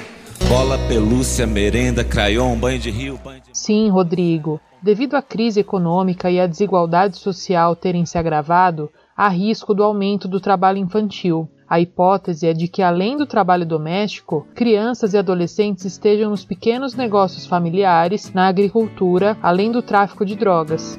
Bola, 0.48 0.78
pelúcia, 0.86 1.46
merenda, 1.46 2.04
crayon, 2.04 2.56
banho 2.56 2.78
de 2.78 2.90
rio, 2.90 3.18
banho 3.22 3.40
de... 3.40 3.58
Sim, 3.58 3.88
Rodrigo. 3.90 4.60
Devido 4.80 5.16
à 5.16 5.22
crise 5.22 5.58
econômica 5.58 6.30
e 6.30 6.38
à 6.38 6.46
desigualdade 6.46 7.18
social 7.18 7.74
terem 7.74 8.06
se 8.06 8.16
agravado, 8.16 8.88
há 9.16 9.28
risco 9.28 9.74
do 9.74 9.82
aumento 9.82 10.28
do 10.28 10.40
trabalho 10.40 10.78
infantil. 10.78 11.48
A 11.70 11.78
hipótese 11.78 12.46
é 12.46 12.54
de 12.54 12.66
que, 12.66 12.80
além 12.80 13.14
do 13.14 13.26
trabalho 13.26 13.66
doméstico, 13.66 14.46
crianças 14.54 15.12
e 15.12 15.18
adolescentes 15.18 15.84
estejam 15.84 16.30
nos 16.30 16.42
pequenos 16.42 16.94
negócios 16.94 17.44
familiares, 17.44 18.32
na 18.32 18.48
agricultura, 18.48 19.36
além 19.42 19.70
do 19.70 19.82
tráfico 19.82 20.24
de 20.24 20.34
drogas. 20.34 20.98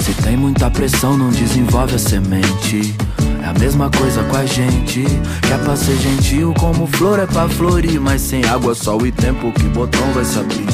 Se 0.00 0.14
tem 0.22 0.36
muita 0.36 0.70
pressão, 0.70 1.18
não 1.18 1.30
desenvolve 1.30 1.96
a 1.96 1.98
semente. 1.98 2.94
É 3.42 3.48
a 3.48 3.54
mesma 3.58 3.90
coisa 3.90 4.22
com 4.22 4.36
a 4.36 4.46
gente. 4.46 5.02
Que 5.02 5.52
é 5.52 5.58
pra 5.58 5.74
ser 5.74 5.96
gentil, 5.96 6.54
como 6.60 6.86
flor 6.86 7.18
é 7.18 7.26
pra 7.26 7.48
florir. 7.48 8.00
Mas 8.00 8.20
sem 8.20 8.44
água, 8.44 8.76
sol 8.76 9.04
e 9.04 9.10
tempo, 9.10 9.50
que 9.50 9.64
botão 9.64 10.06
vai 10.12 10.24
se 10.24 10.38
abrir? 10.38 10.66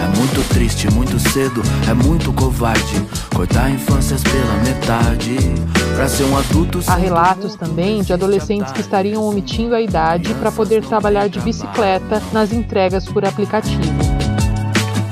É 0.00 0.16
muito 0.16 0.48
triste, 0.54 0.88
muito 0.92 1.18
cedo, 1.18 1.60
é 1.90 1.92
muito 1.92 2.32
covarde. 2.32 3.04
Cortar 3.34 3.68
infâncias 3.68 4.22
pela 4.22 4.54
metade. 4.58 5.36
Pra 5.98 6.06
ser 6.06 6.22
um 6.26 6.38
adulto. 6.38 6.78
Há 6.86 6.94
relatos 6.94 7.56
também 7.56 8.02
de 8.02 8.12
adolescentes 8.12 8.70
que 8.70 8.80
estariam 8.80 9.24
omitindo 9.24 9.74
a 9.74 9.80
idade 9.80 10.32
para 10.34 10.52
poder 10.52 10.84
trabalhar 10.84 11.28
de 11.28 11.40
bicicleta 11.40 12.22
nas 12.32 12.52
entregas 12.52 13.04
por 13.08 13.24
aplicativo. 13.24 13.82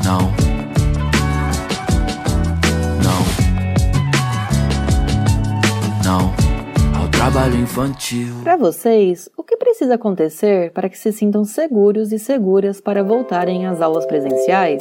Não. 0.04 0.20
Não. 3.02 3.24
Não. 6.04 7.00
Ao 7.02 7.08
trabalho 7.08 7.56
infantil. 7.56 8.36
Para 8.44 8.56
vocês, 8.56 9.28
o 9.36 9.42
que 9.42 9.56
precisa 9.56 9.96
acontecer 9.96 10.70
para 10.70 10.88
que 10.88 10.96
se 10.96 11.10
sintam 11.10 11.44
seguros 11.44 12.12
e 12.12 12.18
seguras 12.20 12.80
para 12.80 13.02
voltarem 13.02 13.66
às 13.66 13.82
aulas 13.82 14.06
presenciais? 14.06 14.80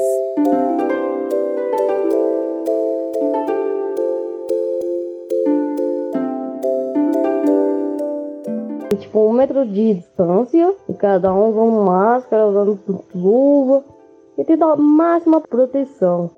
De 9.45 9.93
distância, 9.93 10.73
e 10.89 10.93
cada 10.93 11.33
um 11.33 11.49
usando 11.49 11.85
máscara, 11.85 12.47
usando 12.47 12.79
luva, 13.13 13.83
e 14.37 14.43
tendo 14.43 14.65
a 14.65 14.75
máxima 14.75 15.39
proteção. 15.39 16.31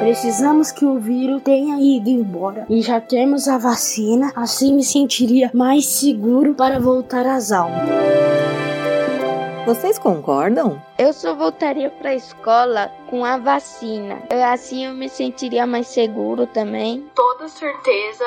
Precisamos 0.00 0.72
que 0.72 0.84
o 0.84 0.98
vírus 0.98 1.42
tenha 1.42 1.78
ido 1.78 2.08
embora 2.08 2.64
e 2.70 2.80
já 2.80 3.00
temos 3.00 3.46
a 3.46 3.58
vacina, 3.58 4.32
assim 4.34 4.74
me 4.74 4.82
sentiria 4.82 5.50
mais 5.52 5.86
seguro 5.86 6.54
para 6.54 6.80
voltar 6.80 7.26
às 7.26 7.52
aulas. 7.52 8.29
Vocês 9.66 9.98
concordam? 9.98 10.82
Eu 10.98 11.12
só 11.12 11.34
voltaria 11.34 11.90
para 11.90 12.10
a 12.10 12.14
escola 12.14 12.90
com 13.08 13.24
a 13.24 13.36
vacina. 13.36 14.22
Assim 14.52 14.86
eu 14.86 14.94
me 14.94 15.08
sentiria 15.08 15.66
mais 15.66 15.86
seguro 15.88 16.46
também. 16.46 17.06
Toda 17.14 17.46
certeza, 17.46 18.24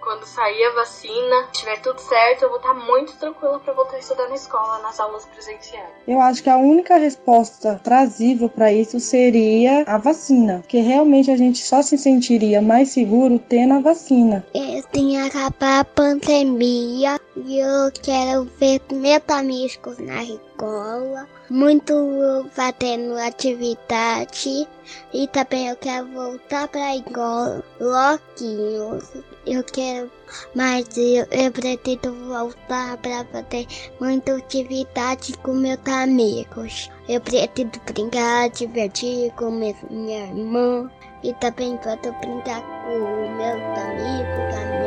quando 0.00 0.24
sair 0.24 0.64
a 0.64 0.74
vacina, 0.74 1.48
tiver 1.52 1.80
tudo 1.80 1.98
certo, 2.00 2.42
eu 2.42 2.48
vou 2.48 2.58
estar 2.58 2.74
muito 2.74 3.16
tranquila 3.16 3.58
para 3.60 3.72
voltar 3.72 3.96
a 3.96 3.98
estudar 3.98 4.28
na 4.28 4.34
escola, 4.34 4.78
nas 4.80 5.00
aulas 5.00 5.24
presenciais. 5.26 5.88
Eu 6.06 6.20
acho 6.20 6.42
que 6.42 6.50
a 6.50 6.56
única 6.56 6.96
resposta 6.96 7.80
trazível 7.82 8.48
para 8.48 8.72
isso 8.72 9.00
seria 9.00 9.84
a 9.86 9.98
vacina, 9.98 10.62
que 10.68 10.78
realmente 10.78 11.30
a 11.30 11.36
gente 11.36 11.62
só 11.62 11.82
se 11.82 11.96
sentiria 11.96 12.60
mais 12.60 12.90
seguro 12.90 13.38
tendo 13.38 13.74
a 13.74 13.80
vacina. 13.80 14.46
Eu 14.54 14.82
tenho 14.92 15.30
que 15.30 15.38
acabar 15.38 15.80
a 15.80 15.84
pandemia 15.84 17.18
e 17.36 17.58
eu 17.58 17.90
quero 18.02 18.44
ver 18.58 18.80
meus 18.92 19.22
amigos 19.28 19.98
na 19.98 20.22
escola 20.58 21.28
muito 21.48 22.46
fazendo 22.50 23.16
atividade 23.16 24.68
e 25.14 25.28
também 25.28 25.68
eu 25.68 25.76
quero 25.76 26.06
voltar 26.08 26.66
para 26.68 26.96
igual 26.96 27.62
loquinhos. 27.80 29.04
Eu 29.46 29.64
quero, 29.64 30.10
mas 30.54 30.84
eu, 30.96 31.26
eu 31.30 31.50
pretendo 31.52 32.12
voltar 32.26 32.98
para 32.98 33.24
fazer 33.26 33.66
muita 34.00 34.36
atividade 34.36 35.32
com 35.38 35.54
meus 35.54 35.78
amigos. 35.86 36.90
Eu 37.08 37.20
pretendo 37.20 37.80
brincar, 37.86 38.50
divertir 38.50 39.32
com 39.34 39.50
minha 39.50 40.26
irmã 40.26 40.90
e 41.22 41.32
também 41.34 41.76
posso 41.78 42.12
brincar 42.20 42.60
com 42.84 43.36
meus 43.36 43.78
amigos, 43.78 44.77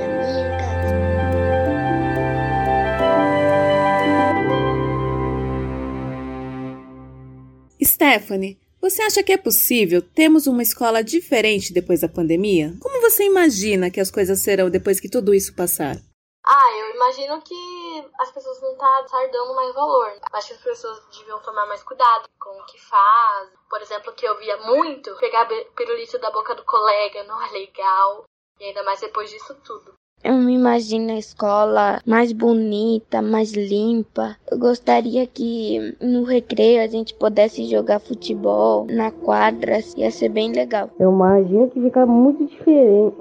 Stephanie, 7.83 8.59
você 8.79 9.01
acha 9.03 9.23
que 9.23 9.31
é 9.31 9.37
possível 9.37 10.01
termos 10.01 10.47
uma 10.47 10.61
escola 10.61 11.03
diferente 11.03 11.73
depois 11.73 12.01
da 12.01 12.09
pandemia? 12.09 12.73
Como 12.79 13.01
você 13.01 13.25
imagina 13.25 13.91
que 13.91 13.99
as 13.99 14.11
coisas 14.11 14.39
serão 14.39 14.69
depois 14.69 14.99
que 14.99 15.09
tudo 15.09 15.33
isso 15.33 15.55
passar? 15.55 15.97
Ah, 16.43 16.71
eu 16.79 16.95
imagino 16.95 17.41
que 17.41 18.09
as 18.19 18.31
pessoas 18.31 18.59
vão 18.59 18.71
estar 18.71 19.27
dando 19.31 19.55
mais 19.55 19.73
valor. 19.75 20.11
Acho 20.33 20.47
que 20.47 20.53
as 20.53 20.63
pessoas 20.63 20.99
deviam 21.15 21.39
tomar 21.41 21.67
mais 21.67 21.83
cuidado 21.83 22.27
com 22.39 22.49
o 22.49 22.65
que 22.65 22.79
faz. 22.79 23.49
Por 23.69 23.81
exemplo, 23.81 24.13
que 24.13 24.25
eu 24.25 24.37
via 24.39 24.57
muito 24.57 25.15
pegar 25.17 25.47
pirulito 25.75 26.17
da 26.17 26.31
boca 26.31 26.55
do 26.55 26.65
colega 26.65 27.23
não 27.25 27.39
é 27.41 27.51
legal. 27.51 28.25
E 28.59 28.65
ainda 28.65 28.83
mais 28.83 28.99
depois 28.99 29.29
disso 29.29 29.53
tudo. 29.63 29.93
Eu 30.23 30.35
me 30.35 30.53
imagino 30.53 31.11
a 31.11 31.17
escola 31.17 31.99
mais 32.05 32.31
bonita, 32.31 33.23
mais 33.23 33.53
limpa. 33.53 34.35
Eu 34.51 34.59
gostaria 34.59 35.25
que 35.25 35.95
no 35.99 36.23
recreio 36.23 36.83
a 36.83 36.87
gente 36.87 37.15
pudesse 37.15 37.65
jogar 37.65 37.99
futebol 37.99 38.85
na 38.85 39.09
quadra, 39.09 39.79
ia 39.97 40.11
ser 40.11 40.29
bem 40.29 40.51
legal. 40.51 40.89
Eu 40.99 41.11
imagino 41.11 41.69
que 41.69 41.81
fica 41.81 42.05
muito 42.05 42.45
diferente. 42.45 43.17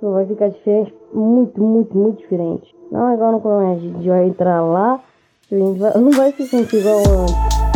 Vai 0.00 0.24
ficar 0.24 0.50
diferente, 0.50 0.94
muito, 1.12 1.60
muito, 1.60 1.98
muito 1.98 2.18
diferente. 2.18 2.72
Não 2.92 3.10
é 3.10 3.14
igual 3.14 3.32
no 3.32 3.40
colégio, 3.40 3.90
a 3.90 3.92
gente 3.94 4.08
vai 4.08 4.26
entrar 4.26 4.62
lá, 4.62 5.02
a 5.50 5.54
gente 5.54 5.78
vai, 5.80 5.94
não 5.98 6.10
vai 6.12 6.32
se 6.32 6.46
sentir 6.46 6.76
igual 6.76 6.98
antes. 6.98 7.75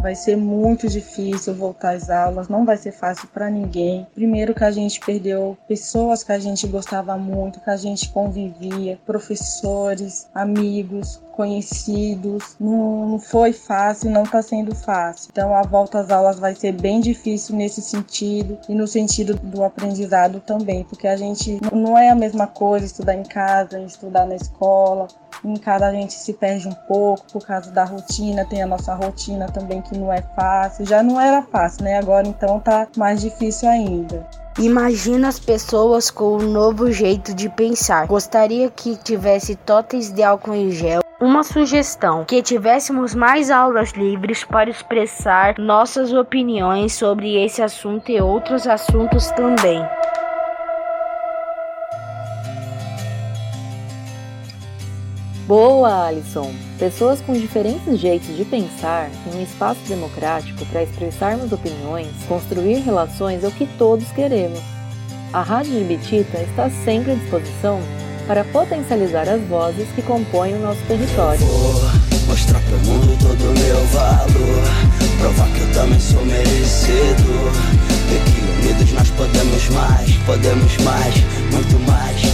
Vai 0.00 0.14
ser 0.14 0.34
muito 0.34 0.88
difícil 0.88 1.54
voltar 1.54 1.94
às 1.94 2.08
aulas, 2.08 2.48
não 2.48 2.64
vai 2.64 2.76
ser 2.78 2.90
fácil 2.90 3.28
para 3.28 3.50
ninguém. 3.50 4.06
Primeiro 4.14 4.54
que 4.54 4.64
a 4.64 4.70
gente 4.70 4.98
perdeu 4.98 5.58
pessoas 5.68 6.22
que 6.22 6.32
a 6.32 6.38
gente 6.38 6.66
gostava 6.66 7.18
muito, 7.18 7.60
que 7.60 7.68
a 7.68 7.76
gente 7.76 8.08
convivia, 8.08 8.98
professores, 9.04 10.26
amigos, 10.34 11.20
conhecidos. 11.32 12.56
Não, 12.58 13.18
foi 13.18 13.52
fácil, 13.52 14.10
não 14.10 14.22
está 14.22 14.42
sendo 14.42 14.74
fácil. 14.74 15.30
Então 15.32 15.54
a 15.54 15.62
volta 15.62 16.00
às 16.00 16.10
aulas 16.10 16.38
vai 16.38 16.54
ser 16.54 16.72
bem 16.72 17.00
difícil 17.00 17.56
nesse 17.56 17.82
sentido 17.82 18.58
e 18.68 18.74
no 18.74 18.86
sentido 18.86 19.34
do 19.34 19.64
aprendizado 19.64 20.40
também, 20.40 20.84
porque 20.84 21.06
a 21.06 21.16
gente 21.16 21.58
não 21.72 21.96
é 21.96 22.08
a 22.08 22.14
mesma 22.14 22.46
coisa 22.46 22.86
estudar 22.86 23.14
em 23.14 23.22
casa, 23.22 23.80
estudar 23.80 24.26
na 24.26 24.36
escola. 24.36 25.08
Em 25.44 25.56
casa 25.56 25.86
a 25.86 25.92
gente 25.92 26.12
se 26.12 26.34
perde 26.34 26.68
um 26.68 26.74
pouco 26.86 27.24
por 27.32 27.46
causa 27.46 27.70
da 27.70 27.84
rotina, 27.84 28.44
tem 28.44 28.62
a 28.62 28.66
nossa 28.66 28.94
rotina 28.94 29.46
também 29.46 29.80
que 29.80 29.96
não 29.96 30.12
é 30.12 30.22
fácil. 30.36 30.84
Já 30.84 31.02
não 31.02 31.20
era 31.20 31.42
fácil, 31.42 31.84
né? 31.84 31.98
Agora 31.98 32.28
então 32.28 32.60
tá 32.60 32.86
mais 32.96 33.20
difícil 33.20 33.68
ainda. 33.68 34.26
Imagina 34.58 35.28
as 35.28 35.38
pessoas 35.38 36.10
com 36.10 36.36
um 36.36 36.50
novo 36.50 36.92
jeito 36.92 37.32
de 37.32 37.48
pensar. 37.48 38.06
Gostaria 38.06 38.68
que 38.68 38.96
tivesse 38.96 39.56
totens 39.56 40.12
de 40.12 40.22
álcool 40.22 40.54
em 40.54 40.70
gel. 40.70 41.00
Uma 41.20 41.42
sugestão: 41.42 42.24
que 42.24 42.42
tivéssemos 42.42 43.14
mais 43.14 43.50
aulas 43.50 43.92
livres 43.92 44.44
para 44.44 44.68
expressar 44.68 45.58
nossas 45.58 46.12
opiniões 46.12 46.92
sobre 46.94 47.42
esse 47.42 47.62
assunto 47.62 48.10
e 48.10 48.20
outros 48.20 48.66
assuntos 48.66 49.30
também. 49.30 49.82
Boa, 55.50 56.06
Alison! 56.06 56.54
Pessoas 56.78 57.20
com 57.20 57.32
diferentes 57.32 57.98
jeitos 57.98 58.36
de 58.36 58.44
pensar 58.44 59.10
em 59.26 59.36
um 59.36 59.42
espaço 59.42 59.80
democrático 59.88 60.64
para 60.66 60.84
expressarmos 60.84 61.50
opiniões, 61.50 62.06
construir 62.28 62.76
relações 62.82 63.42
é 63.42 63.48
o 63.48 63.50
que 63.50 63.66
todos 63.76 64.06
queremos. 64.12 64.60
A 65.32 65.42
Rádio 65.42 65.72
de 65.72 65.82
Bitita 65.82 66.38
está 66.38 66.70
sempre 66.84 67.10
à 67.10 67.14
disposição 67.16 67.80
para 68.28 68.44
potencializar 68.44 69.28
as 69.28 69.42
vozes 69.48 69.88
que 69.96 70.02
compõem 70.02 70.54
o 70.54 70.60
nosso 70.60 70.82
território. 70.86 71.40
Vou 71.44 72.28
mostrar 72.28 72.60
pro 72.60 72.78
mundo 72.86 73.18
todo 73.18 73.50
o 73.50 73.58
meu 73.58 73.86
valor, 73.86 75.18
provar 75.18 75.48
que 75.48 75.62
eu 75.62 75.72
também 75.72 75.98
sou 75.98 76.24
merecedor. 76.26 77.50
E 78.06 78.30
que 78.30 78.68
unidos 78.68 78.92
nós 78.92 79.10
podemos 79.10 79.68
mais, 79.70 80.16
podemos 80.18 80.76
mais, 80.76 81.14
muito 81.50 81.90
mais. 81.90 82.29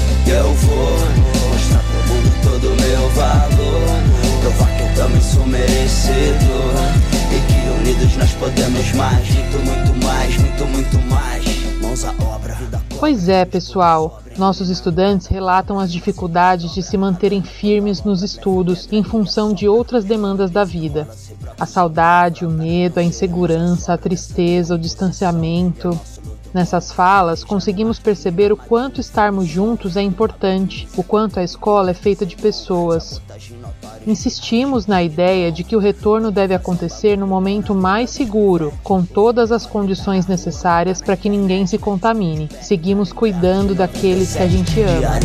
Merecedor. 5.97 6.75
E 7.33 7.41
que 7.47 7.69
unidos 7.81 8.17
nós 8.17 8.33
podemos 8.35 8.93
mais, 8.93 9.29
muito, 9.31 9.59
muito 9.59 10.05
mais, 10.05 10.37
muito, 10.39 10.67
muito 10.67 10.99
mais. 11.09 11.45
Mãos 11.81 12.05
à 12.05 12.11
obra, 12.35 12.57
Pois 12.99 13.29
é, 13.29 13.45
pessoal. 13.45 14.23
Nossos 14.37 14.69
estudantes 14.69 15.27
relatam 15.27 15.79
as 15.79 15.91
dificuldades 15.91 16.75
de 16.75 16.83
se 16.83 16.97
manterem 16.99 17.43
firmes 17.43 18.03
nos 18.03 18.23
estudos 18.23 18.87
em 18.93 19.03
função 19.03 19.53
de 19.53 19.67
outras 19.67 20.05
demandas 20.05 20.51
da 20.51 20.63
vida. 20.63 21.09
A 21.59 21.65
saudade, 21.65 22.45
o 22.45 22.51
medo, 22.51 22.99
a 22.99 23.03
insegurança, 23.03 23.95
a 23.95 23.99
tristeza, 23.99 24.75
o 24.75 24.79
distanciamento. 24.79 25.99
Nessas 26.57 26.91
falas, 26.91 27.45
conseguimos 27.45 27.99
perceber 27.99 28.51
o 28.51 28.57
quanto 28.57 28.99
estarmos 28.99 29.47
juntos 29.47 29.95
é 29.95 30.01
importante, 30.01 30.89
o 30.97 31.03
quanto 31.03 31.39
a 31.39 31.45
escola 31.45 31.91
é 31.91 31.95
feita 31.95 32.25
de 32.25 32.35
pessoas. 32.35 33.21
Insistimos 34.07 34.87
na 34.87 35.03
ideia 35.03 35.53
de 35.53 35.63
que 35.63 35.77
o 35.77 35.79
retorno 35.79 36.31
deve 36.31 36.55
acontecer 36.55 37.19
no 37.19 37.27
momento 37.27 37.75
mais 37.75 38.09
seguro, 38.09 38.73
com 38.83 39.05
todas 39.05 39.53
as 39.53 39.67
condições 39.67 40.27
necessárias 40.27 41.03
para 41.03 41.15
que 41.15 41.29
ninguém 41.29 41.67
se 41.67 41.77
contamine. 41.77 42.49
Seguimos 42.63 43.13
cuidando 43.13 43.75
daqueles 43.75 44.35
que 44.35 44.43
a 44.43 44.49
gente 44.49 44.81
ama. 44.81 45.21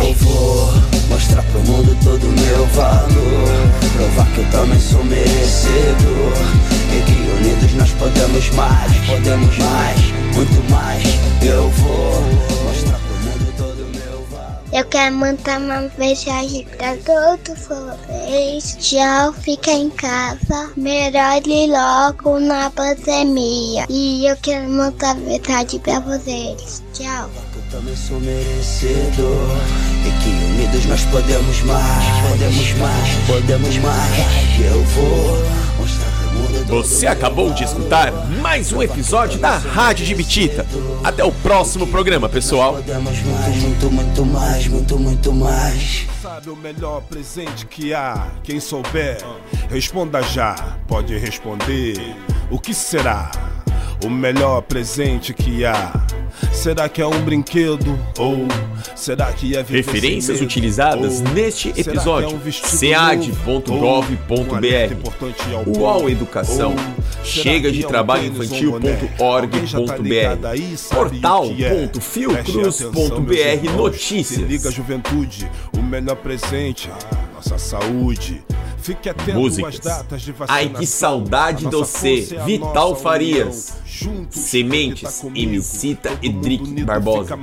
Eu 0.00 0.14
vou 0.14 0.72
mostrar 1.10 1.42
pro 1.42 1.60
mundo 1.60 1.94
todo 2.02 2.24
o 2.24 2.32
meu 2.32 2.66
valor, 2.68 3.68
provar 3.98 4.32
que 4.32 4.40
eu 4.40 4.50
também 4.50 4.80
sou 4.80 5.04
merecedor. 5.04 7.29
Unidos 7.40 7.72
nós 7.72 7.90
podemos 7.92 8.50
mais, 8.50 8.92
podemos 9.06 9.56
mais, 9.56 9.98
muito 10.34 10.70
mais. 10.70 11.02
Eu 11.42 11.70
vou 11.70 12.22
mostrar 12.64 12.98
pro 12.98 13.16
mundo 13.16 13.54
todo 13.56 13.82
o 13.82 13.90
meu 13.96 14.26
valor. 14.30 14.58
Eu 14.70 14.84
quero 14.84 15.16
mandar 15.16 15.58
uma 15.58 15.90
mensagem 15.96 16.66
pra 16.76 16.96
todos 16.98 17.66
vocês. 17.66 18.76
Tchau, 18.78 19.32
fica 19.32 19.70
em 19.70 19.88
casa. 19.88 20.70
Melhore 20.76 21.66
logo 21.68 22.40
na 22.40 22.68
pandemia. 22.68 23.86
E 23.88 24.26
eu 24.26 24.36
quero 24.42 24.68
mandar 24.68 25.14
mensagem 25.14 25.80
pra 25.80 25.98
vocês. 26.00 26.82
Tchau. 26.92 27.30
Eu 27.56 27.62
também 27.70 27.96
sou 27.96 28.20
merecedor. 28.20 29.56
E 30.04 30.22
que 30.22 30.28
unidos 30.28 30.84
nós 30.84 31.02
podemos 31.06 31.62
mais, 31.62 32.04
podemos 32.28 32.72
mais, 32.74 33.08
podemos 33.26 33.76
mais. 33.78 34.60
Eu 34.60 34.84
vou 34.84 35.59
Você 36.70 37.08
acabou 37.08 37.52
de 37.52 37.64
escutar 37.64 38.12
mais 38.40 38.72
um 38.72 38.80
episódio 38.80 39.40
da 39.40 39.56
Rádio 39.56 40.06
de 40.06 40.14
Bitita. 40.14 40.64
Até 41.02 41.24
o 41.24 41.32
próximo 41.32 41.84
programa, 41.84 42.28
pessoal. 42.28 42.74
Muito, 42.74 43.90
muito 43.90 44.24
mais, 44.24 44.68
muito, 44.68 44.96
muito 44.96 45.32
mais. 45.32 46.06
Sabe 46.22 46.48
o 46.48 46.54
melhor 46.54 47.02
presente 47.02 47.66
que 47.66 47.92
há? 47.92 48.28
Quem 48.44 48.60
souber, 48.60 49.18
responda 49.68 50.22
já. 50.22 50.54
Pode 50.86 51.18
responder. 51.18 51.96
O 52.48 52.56
que 52.56 52.72
será? 52.72 53.32
O 54.04 54.08
melhor 54.08 54.62
presente 54.62 55.34
que 55.34 55.64
há? 55.64 55.92
Será 56.52 56.88
que 56.88 57.00
é 57.00 57.06
um 57.06 57.20
brinquedo? 57.22 57.96
Ou 58.18 58.46
será 58.94 59.32
que 59.32 59.56
é 59.56 59.62
Referências 59.62 60.40
utilizadas 60.40 61.20
Ou 61.20 61.28
neste 61.32 61.72
que 61.72 61.80
é 61.80 61.82
episódio: 61.82 62.30
um 62.30 62.36
um 62.36 62.52
sead.gov.br, 62.52 64.04
UOL? 65.66 66.08
Educação, 66.10 66.72
Ou 66.72 66.78
chega 67.24 67.70
de 67.70 67.84
é 67.84 67.86
um? 67.86 68.42
Alguém 69.18 69.66
já 69.66 69.82
tá 69.84 69.96
é? 69.96 70.38
Portal.fiocruz.br 70.94 73.32
irmãos. 73.62 73.96
Se 73.96 74.14
notícias. 74.14 74.48
liga, 74.48 74.70
juventude, 74.70 75.50
o 75.76 75.82
melhor 75.82 76.16
presente, 76.16 76.88
nossa 77.34 77.58
saúde. 77.58 78.42
Fique 78.82 79.08
atento 79.08 79.38
Músicas. 79.38 79.78
datas 79.78 80.22
de 80.22 80.34
Ai 80.48 80.68
que 80.68 80.86
saudade 80.86 81.66
do 81.68 81.84
C, 81.84 82.28
é 82.32 82.44
Vital 82.44 82.96
Farias. 82.96 83.74
Juntos, 83.84 84.40
Sementes, 84.40 85.20
tá 85.20 85.28
Emicita 85.34 86.18
e 86.22 86.30
Drick 86.30 86.84
Barbosa. 86.84 87.38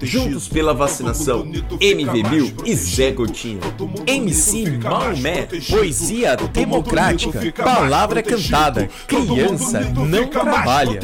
Juntos 0.00 0.48
pela 0.48 0.74
vacinação, 0.74 1.46
MV 1.80 2.22
Bill 2.24 2.52
e. 2.64 2.74
Zé 2.74 3.12
mundo 3.12 4.02
MC 4.06 4.78
Maomé, 4.78 5.48
poesia 5.70 6.36
democrática, 6.36 7.52
palavra 7.52 8.22
cantada, 8.22 8.88
criança 9.06 9.80
não 9.80 10.26
trabalha. 10.26 10.98